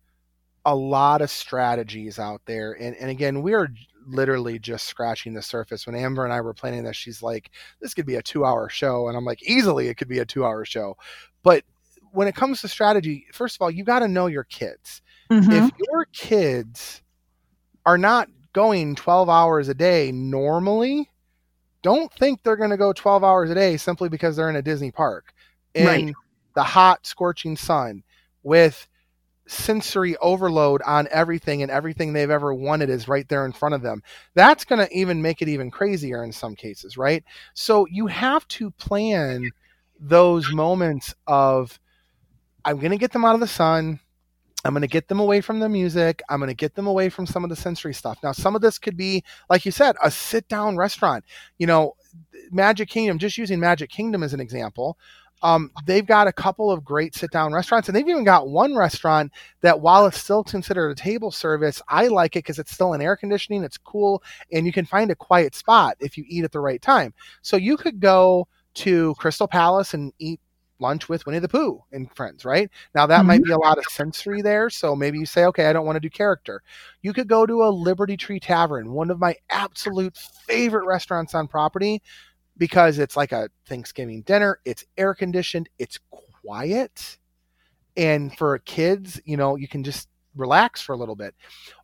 [0.65, 3.67] a lot of strategies out there and, and again we are
[4.05, 7.49] literally just scratching the surface when amber and i were planning this she's like
[7.81, 10.25] this could be a two hour show and i'm like easily it could be a
[10.25, 10.95] two hour show
[11.43, 11.63] but
[12.11, 15.01] when it comes to strategy first of all you got to know your kids
[15.31, 15.65] Mhm.
[15.65, 17.01] if your kids
[17.85, 21.07] are not going 12 hours a day normally
[21.83, 24.63] don't think they're going to go 12 hours a day simply because they're in a
[24.63, 25.31] disney park.
[25.75, 26.15] In Right.
[26.55, 28.01] the hot scorching sun
[28.41, 28.87] with
[29.45, 33.83] sensory overload on everything and everything they've ever wanted is right there in front of
[33.83, 34.01] them.
[34.33, 37.23] That's going to even make it even crazier in some cases right?
[37.53, 39.51] So you have to plan
[39.99, 41.79] those moments of
[42.65, 43.99] i'm going to get them out of the sun
[44.65, 46.21] I'm going to get them away from the music.
[46.29, 48.17] I'm going to get them away from some of the sensory stuff.
[48.23, 51.23] Now, some of this could be, like you said, a sit down restaurant.
[51.57, 51.95] You know,
[52.51, 54.97] Magic Kingdom, just using Magic Kingdom as an example,
[55.43, 58.75] um, they've got a couple of great sit down restaurants, and they've even got one
[58.75, 62.93] restaurant that, while it's still considered a table service, I like it because it's still
[62.93, 66.43] in air conditioning, it's cool, and you can find a quiet spot if you eat
[66.43, 67.13] at the right time.
[67.43, 70.39] So you could go to Crystal Palace and eat
[70.79, 72.69] lunch with Winnie the Pooh and friends, right?
[72.93, 73.27] Now that mm-hmm.
[73.27, 75.95] might be a lot of sensory there, so maybe you say, okay, I don't want
[75.95, 76.61] to do character.
[77.01, 81.47] You could go to a Liberty Tree Tavern, one of my absolute favorite restaurants on
[81.47, 82.01] property,
[82.57, 84.59] because it's like a Thanksgiving dinner.
[84.65, 85.69] It's air conditioned.
[85.79, 87.17] It's quiet,
[87.95, 91.33] and for kids, you know, you can just relax for a little bit.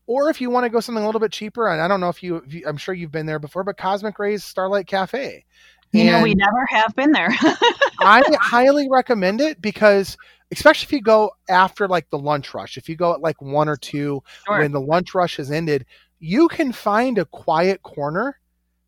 [0.06, 2.10] Or if you want to go something a little bit cheaper, and I don't know
[2.10, 5.46] if you, if you I'm sure you've been there before, but Cosmic Rays Starlight Cafe
[5.94, 7.30] you and know, we never have been there.
[8.00, 10.18] I highly recommend it because,
[10.52, 13.70] especially if you go after like the lunch rush, if you go at like one
[13.70, 14.60] or two sure.
[14.60, 15.86] when the lunch rush has ended,
[16.20, 18.40] you can find a quiet corner,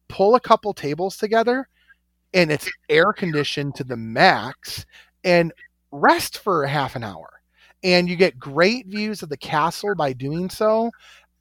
[0.08, 1.70] pull a couple tables together,
[2.34, 4.86] and it's air conditioned to the max,
[5.24, 5.54] and
[5.92, 7.30] rest for a half an hour.
[7.84, 10.90] And you get great views of the castle by doing so.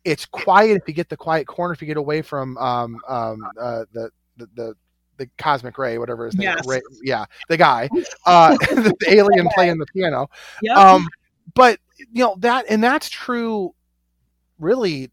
[0.05, 3.42] It's quiet if you get the quiet corner, if you get away from um, um,
[3.59, 4.77] uh, the, the, the
[5.16, 6.66] the cosmic ray, whatever his name, yes.
[6.66, 7.88] ray, yeah, the guy,
[8.27, 10.29] uh, the alien playing the piano.
[10.62, 10.77] Yep.
[10.77, 11.09] Um,
[11.55, 13.74] but you know that, and that's true,
[14.59, 15.11] really.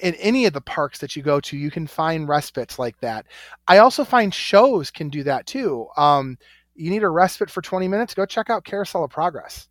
[0.00, 3.26] In any of the parks that you go to, you can find respites like that.
[3.68, 5.86] I also find shows can do that too.
[5.98, 6.38] Um,
[6.74, 9.68] you need a respite for 20 minutes, go check out Carousel of Progress.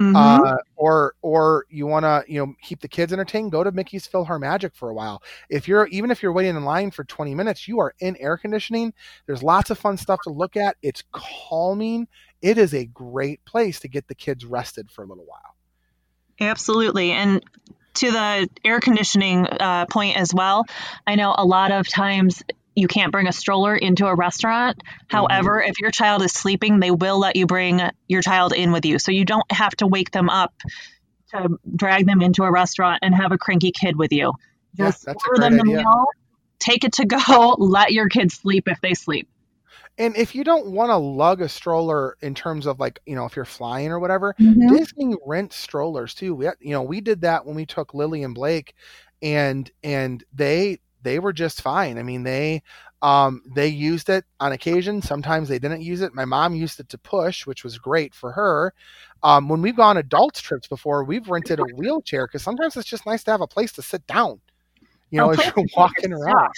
[0.00, 0.14] Mm-hmm.
[0.14, 4.06] Uh, or or you want to you know keep the kids entertained, go to Mickey's
[4.06, 5.22] PhilharMagic for a while.
[5.50, 8.36] If you're even if you're waiting in line for 20 minutes, you are in air
[8.36, 8.94] conditioning.
[9.26, 10.76] There's lots of fun stuff to look at.
[10.82, 12.06] It's calming.
[12.40, 15.56] It is a great place to get the kids rested for a little while.
[16.40, 17.44] Absolutely, and
[17.94, 20.64] to the air conditioning uh, point as well,
[21.08, 22.44] I know a lot of times
[22.78, 24.78] you can't bring a stroller into a restaurant.
[24.78, 25.16] Mm-hmm.
[25.16, 28.84] However, if your child is sleeping, they will let you bring your child in with
[28.84, 28.98] you.
[28.98, 30.54] So you don't have to wake them up
[31.30, 34.32] to drag them into a restaurant and have a cranky kid with you.
[34.76, 36.04] Just order them the meal,
[36.58, 39.28] take it to go, let your kids sleep if they sleep.
[39.98, 43.24] And if you don't want to lug a stroller in terms of like, you know,
[43.24, 44.76] if you're flying or whatever, mm-hmm.
[44.76, 46.36] Disney rents strollers too.
[46.36, 48.74] We, you know, we did that when we took Lily and Blake
[49.20, 51.96] and and they they were just fine.
[51.96, 52.62] I mean, they
[53.00, 55.00] um, they used it on occasion.
[55.00, 56.14] Sometimes they didn't use it.
[56.14, 58.74] My mom used it to push, which was great for her.
[59.22, 63.06] Um, when we've gone adults trips before, we've rented a wheelchair because sometimes it's just
[63.06, 64.40] nice to have a place to sit down.
[65.10, 66.52] You know, as you're walking around.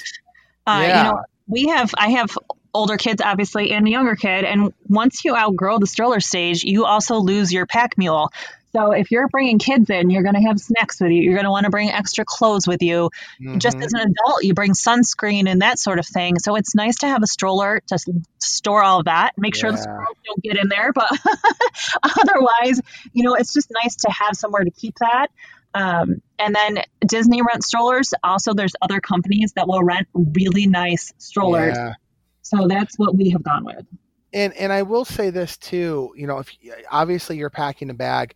[0.67, 1.05] Uh, yeah.
[1.05, 1.95] You know, we have.
[1.97, 2.37] I have
[2.75, 4.45] older kids, obviously, and a younger kid.
[4.45, 8.33] And once you outgrow the stroller stage, you also lose your pack mule.
[8.73, 11.23] So if you're bringing kids in, you're going to have snacks with you.
[11.23, 13.11] You're going to want to bring extra clothes with you.
[13.41, 13.59] Mm-hmm.
[13.59, 16.39] Just as an adult, you bring sunscreen and that sort of thing.
[16.39, 17.99] So it's nice to have a stroller to
[18.39, 19.33] store all that.
[19.37, 19.61] Make yeah.
[19.61, 21.11] sure the squirrels don't get in there, but
[22.03, 22.81] otherwise,
[23.13, 25.29] you know, it's just nice to have somewhere to keep that.
[25.75, 28.15] Um, and then Disney rent strollers.
[28.23, 31.77] Also, there's other companies that will rent really nice strollers.
[31.77, 31.95] Yeah.
[32.43, 33.85] So that's what we have gone with
[34.33, 36.13] and and I will say this too.
[36.17, 38.35] You know, if uh, obviously you're packing a bag,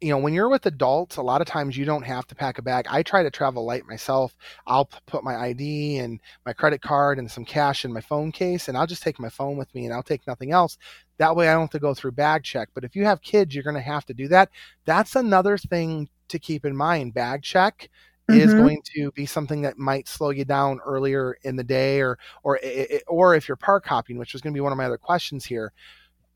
[0.00, 2.58] you know, when you're with adults, a lot of times you don't have to pack
[2.58, 2.86] a bag.
[2.88, 4.36] I try to travel light myself.
[4.66, 8.68] I'll put my ID and my credit card and some cash in my phone case,
[8.68, 10.76] and I'll just take my phone with me and I'll take nothing else.
[11.18, 12.68] That way I don't have to go through bag check.
[12.74, 14.50] But if you have kids, you're going to have to do that.
[14.84, 17.14] That's another thing to keep in mind.
[17.14, 17.88] Bag check
[18.28, 18.40] mm-hmm.
[18.40, 22.18] is going to be something that might slow you down earlier in the day or
[22.42, 22.58] or
[23.06, 25.44] or if you're park hopping which was going to be one of my other questions
[25.44, 25.72] here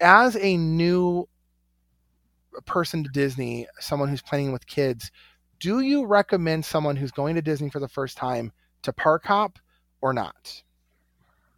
[0.00, 1.28] as a new
[2.66, 5.10] person to disney someone who's playing with kids
[5.58, 9.58] do you recommend someone who's going to disney for the first time to park hop
[10.00, 10.62] or not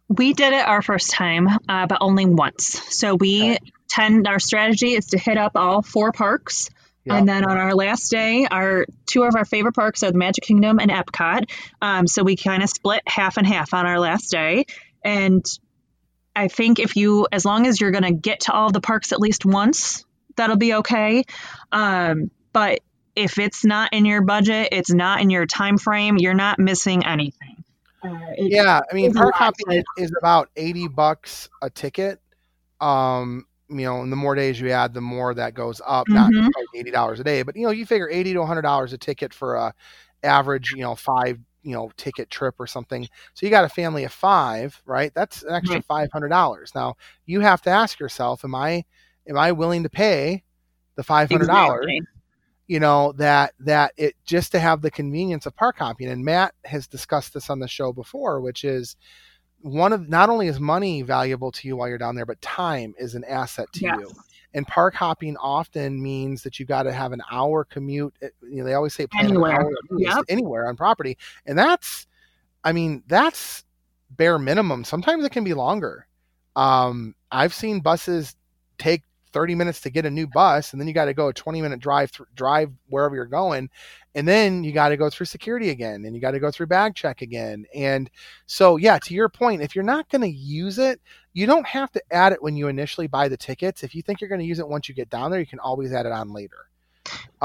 [0.09, 3.59] we did it our first time uh, but only once so we okay.
[3.89, 6.69] tend our strategy is to hit up all four parks
[7.05, 7.17] yeah.
[7.17, 10.43] And then on our last day, our two of our favorite parks are the Magic
[10.43, 11.49] Kingdom and Epcot.
[11.81, 14.65] Um, so we kind of split half and half on our last day.
[15.03, 15.45] And
[16.35, 19.11] I think if you, as long as you're going to get to all the parks
[19.11, 21.25] at least once, that'll be okay.
[21.71, 22.79] Um, but
[23.15, 27.05] if it's not in your budget, it's not in your time frame, you're not missing
[27.05, 27.63] anything.
[28.03, 32.19] Uh, yeah, I mean, park hopping is about eighty bucks a ticket.
[32.81, 33.45] Um,
[33.79, 36.07] you know, and the more days you add, the more that goes up.
[36.07, 36.41] Mm-hmm.
[36.41, 38.97] Not eighty dollars a day, but you know, you figure eighty to hundred dollars a
[38.97, 39.73] ticket for a
[40.23, 43.07] average, you know, five you know ticket trip or something.
[43.33, 45.11] So you got a family of five, right?
[45.15, 46.73] That's an extra five hundred dollars.
[46.75, 48.85] Now you have to ask yourself, am I
[49.27, 50.43] am I willing to pay
[50.95, 51.85] the five hundred dollars?
[51.85, 52.01] Exactly.
[52.67, 56.09] You know that that it just to have the convenience of park hopping.
[56.09, 58.95] And Matt has discussed this on the show before, which is
[59.63, 62.93] one of not only is money valuable to you while you're down there, but time
[62.97, 63.97] is an asset to Yes.
[63.99, 64.11] you.
[64.53, 68.13] And park hopping often means that you got to have an hour commute.
[68.21, 69.53] eh, You know, they always say Anywhere.
[69.53, 70.25] hour at least, Yep.
[70.29, 72.05] anywhere on property, and that's,
[72.63, 73.63] I mean, that's
[74.11, 74.83] bare minimum.
[74.83, 76.07] Sometimes it can be longer.
[76.55, 78.35] Um, I've seen buses
[78.77, 81.33] take 30 minutes to get a new bus, and then you got to go a
[81.33, 83.69] 20 minute drive through, drive wherever you're going,
[84.15, 86.67] and then you got to go through security again, and you got to go through
[86.67, 88.09] bag check again, and
[88.45, 91.01] so yeah, to your point, if you're not going to use it,
[91.33, 93.83] you don't have to add it when you initially buy the tickets.
[93.83, 95.59] If you think you're going to use it once you get down there, you can
[95.59, 96.69] always add it on later.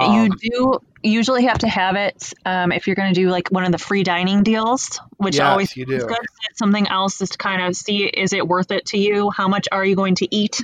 [0.00, 3.48] You Um, do usually have to have it um, if you're going to do like
[3.48, 6.08] one of the free dining deals, which Yes, always you do.
[6.56, 9.30] Something else is to kind of see is it worth it to you?
[9.30, 10.60] How much are you going to eat?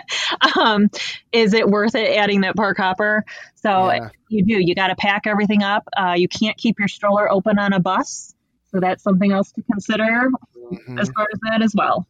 [0.58, 0.88] um,
[1.32, 3.24] is it worth it adding that park hopper?
[3.56, 4.08] So Yeah.
[4.28, 4.54] you do.
[4.54, 5.86] You got to pack everything up.
[5.96, 8.34] Uh, you can't keep your stroller open on a bus,
[8.72, 10.28] so that's something else to consider
[10.72, 10.98] Mhm.
[11.00, 12.06] as far as that as well.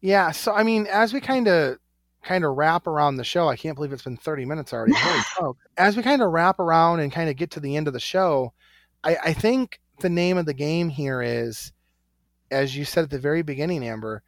[0.00, 1.78] Yeah, so I mean, as we kind of
[2.22, 4.94] kind of wrap around the show, I can't believe it's been 30 minutes already.
[5.76, 8.00] As we kind of wrap around and kind of get to the end of the
[8.00, 8.52] show,
[9.04, 11.72] I, I think the name of the game here is,
[12.50, 14.22] as you said at the very beginning, Amber,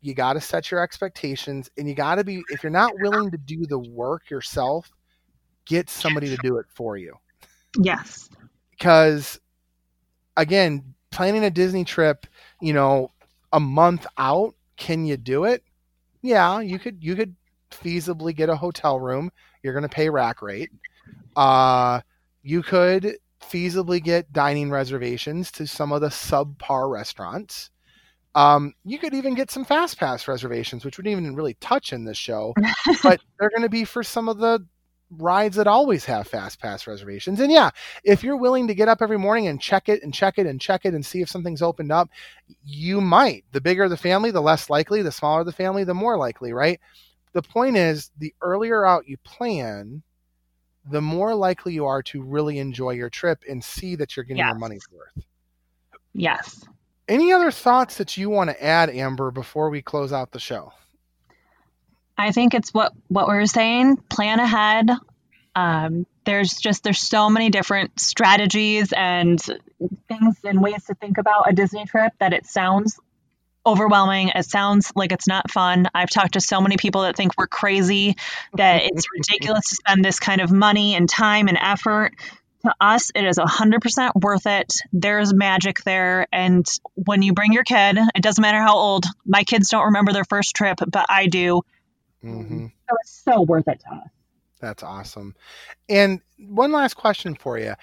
[0.00, 3.30] you got to set your expectations and you got to be, if you're not willing
[3.30, 4.90] to do the work yourself,
[5.66, 7.14] get somebody to do it for you
[7.78, 8.30] Yes.
[8.70, 9.38] because
[10.38, 12.26] again planning a disney trip
[12.62, 13.10] you know
[13.52, 15.62] a month out can you do it
[16.22, 17.34] yeah you could you could
[17.70, 19.30] feasibly get a hotel room.
[19.62, 20.70] You're going to pay rack rate.
[21.36, 22.00] Uh
[22.42, 27.70] you could feasibly get dining reservations to some of the subpar restaurants.
[28.34, 31.92] Um, you could even get some fast pass reservations, which we didn't even really touch
[31.92, 32.54] in this show,
[33.02, 34.64] but they're going to be for some of the
[35.16, 37.40] rides that always have fast pass reservations.
[37.40, 37.70] And yeah,
[38.04, 40.60] if you're willing to get up every morning and check it and check it and
[40.60, 42.10] check it and see if something's opened up,
[42.64, 43.44] you might.
[43.52, 45.02] The bigger the family, the less likely.
[45.02, 46.78] The smaller the family, the more likely, right?
[47.32, 50.02] The point is, the earlier out you plan,
[50.90, 54.44] the more likely you are to really enjoy your trip and see that you're getting
[54.44, 55.24] your money's worth.
[56.14, 56.64] Yes.
[57.08, 60.72] Any other thoughts that you want to add, Amber, before we close out the show?
[62.18, 63.96] I think it's what what we were saying.
[64.10, 64.90] Plan ahead.
[65.54, 69.40] Um, there's just there's so many different strategies and
[70.08, 72.98] things and ways to think about a Disney trip that it sounds
[73.64, 74.30] overwhelming.
[74.34, 75.88] It sounds like it's not fun.
[75.94, 78.16] I've talked to so many people that think we're crazy,
[78.54, 82.12] that it's ridiculous to spend this kind of money and time and effort.
[82.64, 84.74] To us, it is 100% worth it.
[84.92, 86.26] There's magic there.
[86.32, 90.12] And when you bring your kid, it doesn't matter how old, my kids don't remember
[90.12, 91.62] their first trip, but I do.
[92.22, 94.08] Hmm So it's so worth it to us.
[94.60, 95.34] That's awesome.
[95.88, 97.74] And one last question for you.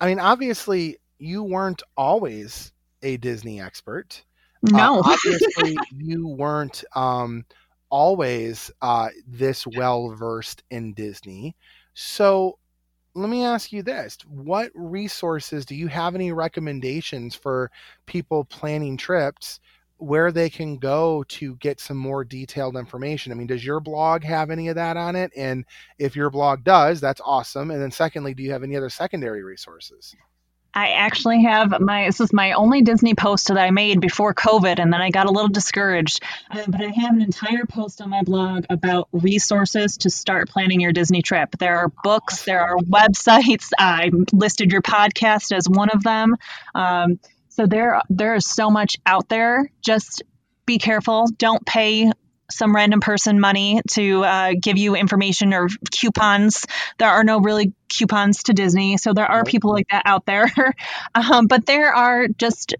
[0.00, 4.24] I mean, obviously, you weren't always a Disney expert.
[4.72, 5.02] Uh, No.
[5.02, 7.44] obviously, you weren't um,
[7.90, 11.56] always uh, this well versed in Disney.
[11.94, 12.58] So,
[13.14, 17.70] let me ask you this what resources do you have any recommendations for
[18.06, 19.60] people planning trips
[20.04, 24.22] where they can go to get some more detailed information i mean does your blog
[24.22, 25.64] have any of that on it and
[25.98, 29.42] if your blog does that's awesome and then secondly do you have any other secondary
[29.42, 30.14] resources
[30.74, 34.80] I actually have my this is my only Disney post that I made before COVID,
[34.80, 36.22] and then I got a little discouraged.
[36.50, 40.80] Uh, but I have an entire post on my blog about resources to start planning
[40.80, 41.50] your Disney trip.
[41.58, 43.70] There are books, there are websites.
[43.78, 46.36] I listed your podcast as one of them.
[46.74, 47.20] Um,
[47.56, 49.70] so there there is so much out there.
[49.80, 50.22] Just
[50.66, 51.26] be careful.
[51.38, 52.10] Don't pay
[52.50, 56.66] some random person money to uh, give you information or coupons.
[56.98, 60.46] There are no really coupons to Disney, so there are people like that out there.
[61.14, 62.74] um, but there are just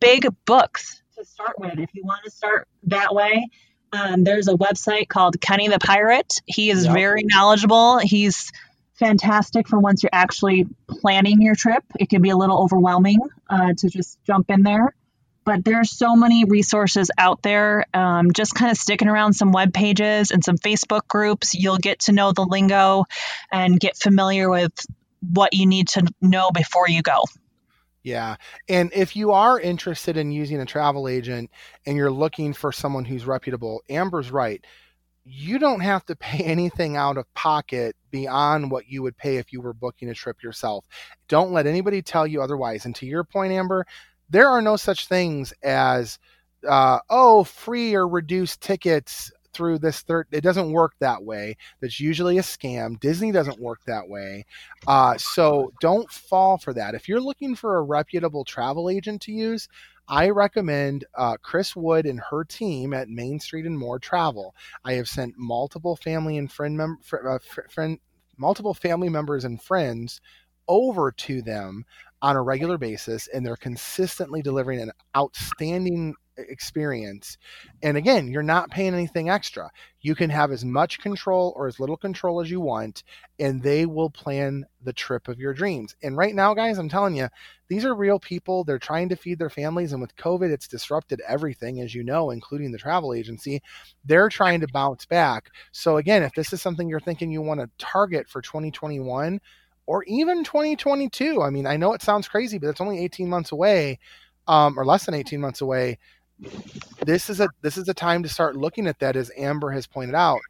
[0.00, 3.48] big books to start with if you want to start that way.
[3.92, 6.40] Um, there's a website called Kenny the Pirate.
[6.44, 6.92] He is Yep.
[6.94, 7.98] very knowledgeable.
[7.98, 8.50] He's
[8.98, 11.84] fantastic for once you're actually planning your trip.
[11.98, 14.94] It can be a little overwhelming uh, to just jump in there
[15.46, 17.86] but there's so many resources out there.
[17.94, 22.00] Um, just kind of sticking around some web pages and some Facebook groups, you'll get
[22.00, 23.04] to know the lingo
[23.50, 24.72] and get familiar with
[25.20, 27.22] what you need to know before you go.
[28.02, 28.36] Yeah.
[28.68, 31.50] And if you are interested in using a travel agent
[31.86, 34.64] and you're looking for someone who's reputable, Amber's right.
[35.24, 39.52] You don't have to pay anything out of pocket beyond what you would pay if
[39.52, 40.86] you were booking a trip yourself.
[41.28, 42.86] Don't let anybody tell you otherwise.
[42.86, 43.86] And to your point, Amber,
[44.30, 46.18] there are no such things as,
[46.66, 50.26] uh, oh, free or reduced tickets through this third.
[50.32, 51.56] It doesn't work that way.
[51.80, 52.98] That's usually a scam.
[53.00, 54.46] Disney doesn't work that way.
[54.86, 56.94] Uh, so don't fall for that.
[56.94, 59.68] If you're looking for a reputable travel agent to use,
[60.08, 64.54] I recommend uh, Chris Wood and her team at Main Street and More Travel.
[64.84, 67.98] I have sent multiple family and friend mem- fr- uh, fr- friend
[68.36, 70.20] multiple family members and friends
[70.68, 71.84] over to them
[72.22, 77.38] on a regular basis and they're consistently delivering an outstanding experience.
[77.82, 79.70] And again, you're not paying anything extra.
[80.00, 83.02] You can have as much control or as little control as you want,
[83.38, 85.96] and they will plan the trip of your dreams.
[86.02, 87.28] And right now, guys, I'm telling you,
[87.68, 88.62] these are real people.
[88.62, 89.92] They're trying to feed their families.
[89.92, 93.62] And with COVID, it's disrupted everything, as you know, including the travel agency.
[94.04, 95.50] They're trying to bounce back.
[95.72, 99.40] So, again, if this is something you're thinking you want to target for 2021,
[99.86, 101.42] or even 2022.
[101.42, 103.98] I mean, I know it sounds crazy, but it's only 18 months away,
[104.48, 105.98] um, or less than 18 months away
[107.04, 109.86] this is a this is a time to start looking at that as amber has
[109.86, 110.40] pointed out.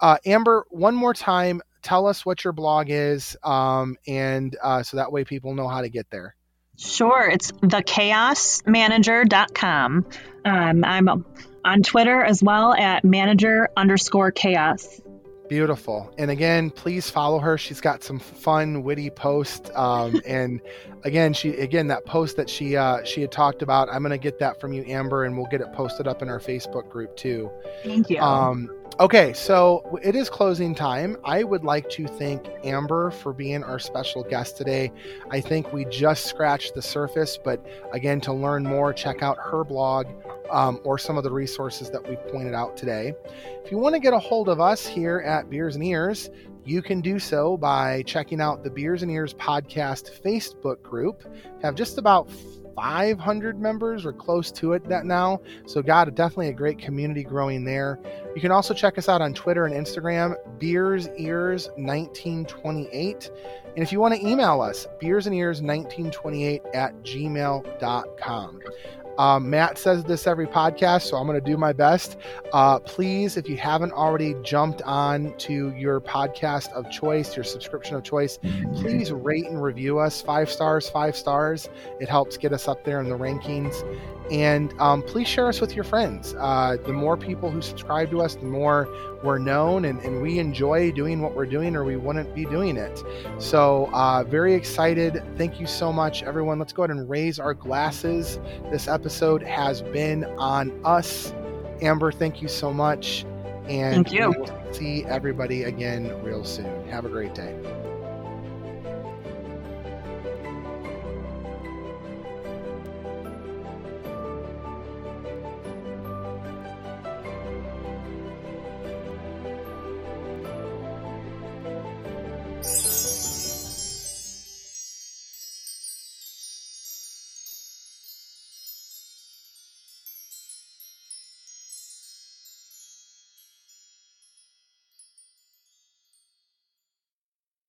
[0.00, 4.96] Uh, amber one more time tell us what your blog is um, and uh, so
[4.96, 6.34] that way people know how to get there.
[6.76, 7.28] Sure.
[7.28, 10.06] It's thechaosmanager.com
[10.44, 11.24] um, i'm
[11.64, 15.00] on twitter as well at manager underscore chaos
[15.50, 16.14] Beautiful.
[16.16, 17.58] And again, please follow her.
[17.58, 19.68] She's got some fun, witty posts.
[19.74, 20.60] Um, and
[21.02, 23.88] again, she again that post that she uh, she had talked about.
[23.90, 26.38] I'm gonna get that from you, Amber, and we'll get it posted up in our
[26.38, 27.50] Facebook group too.
[27.82, 28.20] Thank you.
[28.20, 31.16] Um, Okay, so it is closing time.
[31.24, 34.92] I would like to thank Amber for being our special guest today.
[35.30, 39.64] I think we just scratched the surface, but again, to learn more, check out her
[39.64, 40.06] blog
[40.50, 43.14] um, or some of the resources that we pointed out today.
[43.64, 46.28] If you want to get a hold of us here at Beers and Ears,
[46.66, 51.22] you can do so by checking out the Beers and Ears podcast Facebook group.
[51.24, 52.28] We have just about
[52.74, 55.40] 500 members or close to it that now.
[55.66, 57.98] So, God, definitely a great community growing there.
[58.34, 63.30] You can also check us out on Twitter and Instagram, Beers Ears 1928.
[63.74, 68.60] And if you want to email us, beers and ears 1928 at gmail.com.
[69.20, 72.16] Um, Matt says this every podcast, so I'm going to do my best.
[72.54, 77.96] Uh, please, if you haven't already jumped on to your podcast of choice, your subscription
[77.96, 78.38] of choice,
[78.76, 80.22] please rate and review us.
[80.22, 81.68] Five stars, five stars.
[82.00, 83.74] It helps get us up there in the rankings.
[84.30, 86.34] And um, please share us with your friends.
[86.38, 88.88] Uh, the more people who subscribe to us, the more
[89.24, 92.76] we're known and, and we enjoy doing what we're doing, or we wouldn't be doing
[92.76, 93.02] it.
[93.38, 95.22] So, uh, very excited.
[95.36, 96.58] Thank you so much, everyone.
[96.58, 98.38] Let's go ahead and raise our glasses.
[98.70, 101.34] This episode has been on us.
[101.82, 103.24] Amber, thank you so much.
[103.68, 104.30] And thank you.
[104.30, 106.88] we will see everybody again real soon.
[106.88, 107.54] Have a great day.